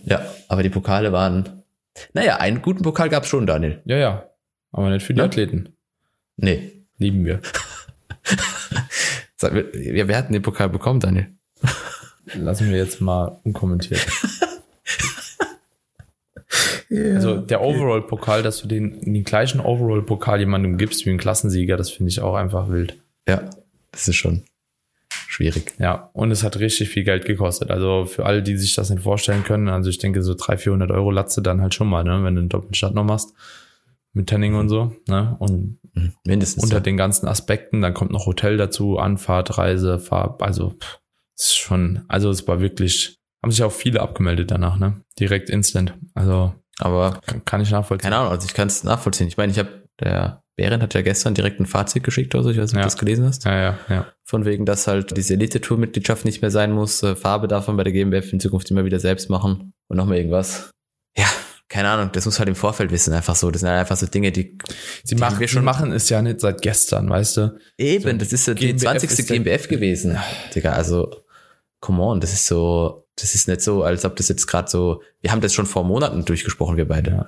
[0.05, 1.63] Ja, aber die Pokale waren,
[2.15, 3.83] naja, einen guten Pokal gab's schon, Daniel.
[3.85, 4.31] Ja, ja.
[4.73, 5.27] Aber nicht für die Ja.
[5.27, 5.69] Athleten.
[6.37, 6.73] Nee.
[6.97, 7.41] Lieben wir.
[9.37, 11.29] Sag, mir, ja, wer hat denn den Pokal bekommen, Daniel?
[12.35, 14.01] Lassen wir jetzt mal unkommentiert.
[17.15, 21.91] also der Overall-Pokal, dass du den, den gleichen Overall-Pokal jemandem gibst wie ein Klassensieger, das
[21.91, 22.97] finde ich auch einfach wild.
[23.29, 23.51] Ja,
[23.93, 24.45] das ist schon
[25.09, 25.75] schwierig.
[25.79, 27.71] Ja, und es hat richtig viel Geld gekostet.
[27.71, 30.91] Also für alle, die sich das nicht vorstellen können, also ich denke so 300, 400
[30.91, 33.35] Euro latze dann halt schon mal, ne, wenn du einen Doppelstart noch machst.
[34.13, 36.13] Mit Tanning und so, ne, und Mhm.
[36.27, 36.63] Mindestens.
[36.63, 36.81] unter ja.
[36.81, 41.01] den ganzen Aspekten, dann kommt noch Hotel dazu, Anfahrt, Reise, Farb, also pff,
[41.37, 45.01] es ist schon, also es war wirklich, haben sich auch viele abgemeldet danach, ne?
[45.19, 45.95] Direkt instant.
[46.15, 48.03] Also Aber kann, kann ich nachvollziehen.
[48.11, 49.29] keine Ahnung, also ich kann es nachvollziehen.
[49.29, 52.51] Ich meine, ich habe, der Behrendt hat ja gestern direkt ein Fazit geschickt oder so,
[52.51, 52.83] ich weiß nicht, ob Ja.
[52.83, 53.45] du das gelesen hast.
[53.45, 54.07] Ja, ja, ja.
[54.25, 57.03] Von wegen, dass halt diese Elite-Tour-Mitgliedschaft nicht mehr sein muss.
[57.03, 59.73] Äh, Farbe darf man bei der GmbF in Zukunft immer wieder selbst machen.
[59.89, 60.71] Und noch mal irgendwas.
[61.17, 61.27] Ja,
[61.69, 63.51] keine Ahnung, das muss halt im Vorfeld wissen, einfach so.
[63.51, 64.59] Das sind halt einfach so Dinge, die
[65.05, 67.59] Sie Die machen, wir schon- machen es ja nicht seit gestern, weißt du?
[67.79, 69.11] Eben, das ist ja die GmbF 20.
[69.11, 70.19] ist der- GmbF gewesen.
[70.55, 71.11] Digga, also,
[71.81, 75.03] come on, das ist so, das ist nicht so, als ob das jetzt gerade so,
[75.21, 77.11] wir haben das schon vor Monaten durchgesprochen, wir beide.
[77.11, 77.27] Ja.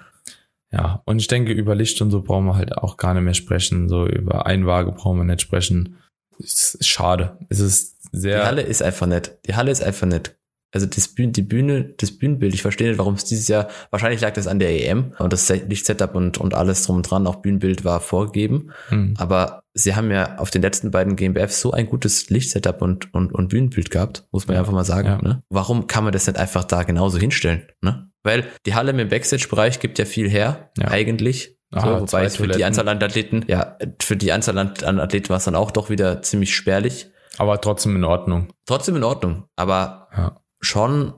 [0.70, 3.34] Ja, und ich denke, über Licht und so brauchen wir halt auch gar nicht mehr
[3.34, 3.88] sprechen.
[3.88, 5.96] So über Einwaage brauchen wir nicht sprechen.
[6.38, 7.38] Es ist schade.
[7.48, 8.44] Es ist Die sehr.
[8.44, 9.38] Halle ist einfach nett.
[9.46, 10.36] Die Halle ist einfach nett.
[10.70, 14.20] Also das Bühne, die Bühne, das Bühnenbild, ich verstehe nicht, warum es dieses Jahr, wahrscheinlich
[14.20, 17.36] lag das an der EM und das Lichtsetup und, und alles drum und dran, auch
[17.36, 18.72] Bühnenbild war vorgegeben.
[18.90, 19.14] Hm.
[19.16, 23.32] Aber sie haben ja auf den letzten beiden GmbFs so ein gutes Lichtsetup und, und,
[23.32, 25.08] und Bühnenbild gehabt, muss man ja, einfach mal sagen.
[25.08, 25.22] Ja.
[25.22, 25.42] Ne?
[25.48, 27.68] Warum kann man das nicht einfach da genauso hinstellen?
[27.80, 28.10] Ne?
[28.22, 30.88] Weil die Halle im Backstage-Bereich gibt ja viel her, ja.
[30.88, 31.56] eigentlich.
[31.70, 35.36] Aha, so, wobei für die Anzahl an Athleten, ja, für die Anzahl an Athleten war
[35.36, 37.10] es dann auch doch wieder ziemlich spärlich.
[37.36, 38.48] Aber trotzdem in Ordnung.
[38.66, 40.40] Trotzdem in Ordnung, aber ja.
[40.60, 41.12] schon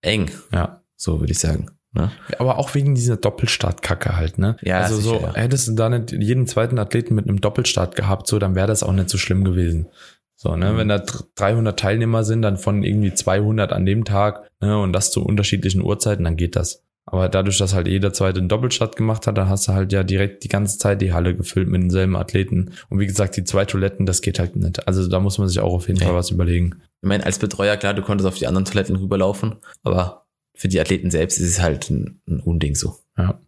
[0.00, 0.30] eng.
[0.52, 0.82] Ja.
[0.94, 1.75] So würde ich sagen.
[1.96, 2.12] Ne?
[2.38, 4.56] Aber auch wegen dieser Doppelstartkacke halt, ne?
[4.60, 5.34] Ja, also sicher, so, ja.
[5.34, 8.82] hättest du da nicht jeden zweiten Athleten mit einem Doppelstart gehabt, so, dann wäre das
[8.82, 9.88] auch nicht so schlimm gewesen.
[10.36, 10.76] So, ne, mhm.
[10.76, 11.02] wenn da
[11.36, 15.82] 300 Teilnehmer sind, dann von irgendwie 200 an dem Tag, ne, und das zu unterschiedlichen
[15.82, 16.82] Uhrzeiten, dann geht das.
[17.06, 20.02] Aber dadurch, dass halt jeder zweite einen Doppelstart gemacht hat, dann hast du halt ja
[20.02, 22.72] direkt die ganze Zeit die Halle gefüllt mit denselben Athleten.
[22.90, 24.86] Und wie gesagt, die zwei Toiletten, das geht halt nicht.
[24.88, 26.08] Also da muss man sich auch auf jeden okay.
[26.08, 26.80] Fall was überlegen.
[27.00, 29.54] Ich meine, als Betreuer, klar, du konntest auf die anderen Toiletten rüberlaufen,
[29.84, 30.25] aber
[30.56, 32.96] für die Athleten selbst ist es halt ein, ein Unding so.
[33.16, 33.40] Ja.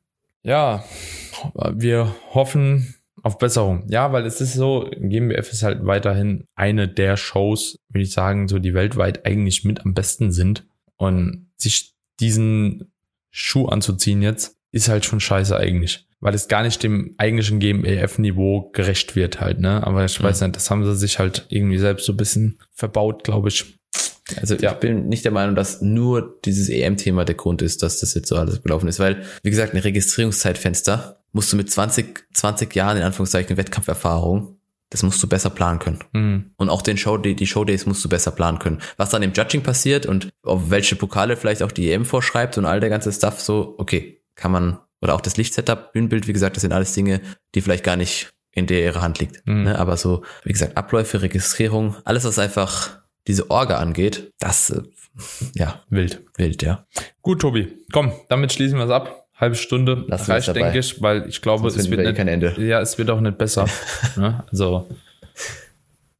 [0.44, 0.84] Ja,
[1.72, 3.84] wir hoffen auf Besserung.
[3.88, 8.48] Ja, weil es ist so, GmbF ist halt weiterhin eine der Shows, würde ich sagen,
[8.48, 10.64] so die weltweit eigentlich mit am besten sind.
[10.96, 12.92] Und sich diesen
[13.30, 16.06] Schuh anzuziehen jetzt, ist halt schon scheiße eigentlich.
[16.20, 19.86] Weil es gar nicht dem eigentlichen GmbF-Niveau gerecht wird halt, ne?
[19.86, 20.48] Aber ich weiß mhm.
[20.48, 23.77] nicht, das haben sie sich halt irgendwie selbst so ein bisschen verbaut, glaube ich.
[24.36, 24.72] Also ja.
[24.72, 28.28] ich bin nicht der Meinung, dass nur dieses EM-Thema der Grund ist, dass das jetzt
[28.28, 32.96] so alles gelaufen ist, weil, wie gesagt, ein Registrierungszeitfenster musst du mit 20, 20 Jahren
[32.96, 34.58] in Anführungszeichen Wettkampferfahrung,
[34.90, 35.98] das musst du besser planen können.
[36.12, 36.50] Mhm.
[36.56, 38.80] Und auch den Show, die, die Showdays musst du besser planen können.
[38.96, 42.64] Was dann im Judging passiert und auf welche Pokale vielleicht auch die EM vorschreibt und
[42.64, 46.56] all der ganze Stuff so, okay, kann man, oder auch das Lichtsetup, Bühnenbild, wie gesagt,
[46.56, 47.20] das sind alles Dinge,
[47.54, 49.46] die vielleicht gar nicht in der ihrer Hand liegt.
[49.46, 49.64] Mhm.
[49.64, 49.78] Ne?
[49.78, 52.97] Aber so, wie gesagt, Abläufe, Registrierung, alles, was einfach
[53.28, 54.82] diese Orga angeht, das, äh,
[55.54, 55.82] ja.
[55.90, 56.22] Wild.
[56.36, 56.86] Wild, ja.
[57.22, 57.68] Gut, Tobi.
[57.92, 59.26] Komm, damit schließen wir es ab.
[59.36, 62.54] Halbe Stunde Lass reicht, denke ich, weil ich glaube, es wird nicht, kein Ende.
[62.58, 63.68] Ja, es wird auch nicht besser.
[64.16, 64.42] ne?
[64.50, 64.88] Also,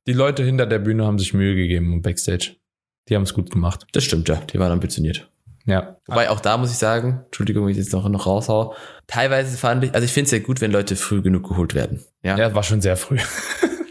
[0.07, 2.57] die Leute hinter der Bühne haben sich Mühe gegeben und Backstage.
[3.09, 3.87] Die haben es gut gemacht.
[3.93, 4.37] Das stimmt, ja.
[4.53, 5.29] Die waren ambitioniert.
[5.65, 5.97] Ja.
[6.07, 8.75] Wobei auch da muss ich sagen, Entschuldigung, wenn ich jetzt noch, noch raushau,
[9.07, 12.05] teilweise fand ich, also ich finde es ja gut, wenn Leute früh genug geholt werden.
[12.23, 13.19] Ja, ja war schon sehr früh.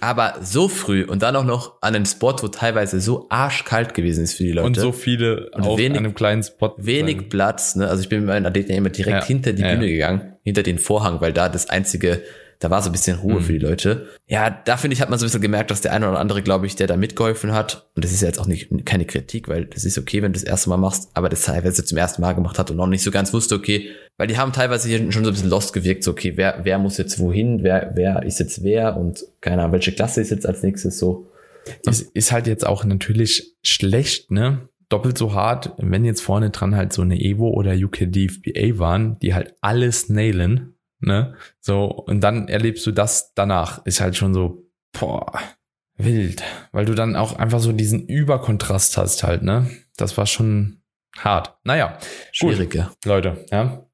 [0.02, 4.24] Aber so früh und dann auch noch an einem Spot, wo teilweise so arschkalt gewesen
[4.24, 4.68] ist für die Leute.
[4.68, 6.74] Und so viele und auf wenig, einem kleinen Spot.
[6.78, 7.30] Wenig sein.
[7.30, 7.88] Platz, ne?
[7.88, 9.26] Also ich bin mit meinen Athleten immer direkt ja.
[9.26, 9.92] hinter die ja, Bühne ja.
[9.92, 12.22] gegangen, hinter den Vorhang, weil da das einzige
[12.60, 13.42] da war so ein bisschen Ruhe mhm.
[13.42, 14.08] für die Leute.
[14.28, 16.42] Ja, da finde ich, hat man so ein bisschen gemerkt, dass der eine oder andere,
[16.42, 19.48] glaube ich, der da mitgeholfen hat, und das ist ja jetzt auch nicht keine Kritik,
[19.48, 22.22] weil das ist okay, wenn du das erste Mal machst, aber das teilweise zum ersten
[22.22, 25.00] Mal gemacht hat und noch nicht so ganz wusste, okay, weil die haben teilweise hier
[25.12, 28.24] schon so ein bisschen lost gewirkt, so okay, wer, wer muss jetzt wohin, wer, wer
[28.24, 31.28] ist jetzt wer und keine Ahnung, welche Klasse ist jetzt als nächstes so.
[31.84, 34.70] Das ist halt jetzt auch natürlich schlecht, ne?
[34.90, 39.34] doppelt so hart, wenn jetzt vorne dran halt so eine Evo oder UKDFBA waren, die
[39.34, 41.36] halt alles nailen, ne?
[41.60, 43.86] So, und dann erlebst du das danach.
[43.86, 45.32] Ist halt schon so, boah,
[45.98, 46.44] wild.
[46.72, 49.70] Weil du dann auch einfach so diesen Überkontrast hast halt, ne?
[49.98, 50.82] Das war schon
[51.18, 51.58] hart.
[51.64, 51.98] Naja.
[52.32, 52.92] Schwierig, ja.
[53.06, 53.87] Leute, ja.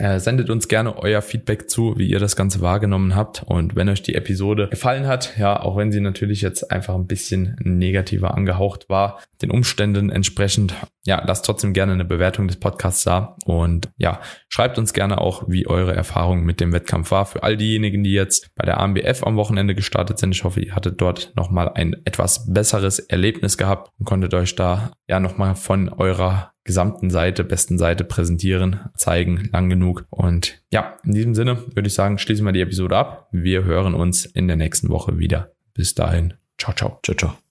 [0.00, 3.44] Äh, sendet uns gerne euer Feedback zu, wie ihr das Ganze wahrgenommen habt.
[3.44, 7.06] Und wenn euch die Episode gefallen hat, ja, auch wenn sie natürlich jetzt einfach ein
[7.06, 13.04] bisschen negativer angehaucht war, den Umständen entsprechend, ja, lasst trotzdem gerne eine Bewertung des Podcasts
[13.04, 13.36] da.
[13.44, 17.24] Und ja, schreibt uns gerne auch, wie eure Erfahrung mit dem Wettkampf war.
[17.24, 20.34] Für all diejenigen, die jetzt bei der AMBF am Wochenende gestartet sind.
[20.34, 24.90] Ich hoffe, ihr hattet dort nochmal ein etwas besseres Erlebnis gehabt und konntet euch da
[25.06, 30.04] ja nochmal von eurer gesamten Seite, besten Seite präsentieren, zeigen, lang genug.
[30.10, 33.28] Und ja, in diesem Sinne würde ich sagen, schließen wir die Episode ab.
[33.32, 35.52] Wir hören uns in der nächsten Woche wieder.
[35.72, 36.34] Bis dahin.
[36.58, 36.98] Ciao, ciao.
[37.02, 37.45] Ciao, ciao.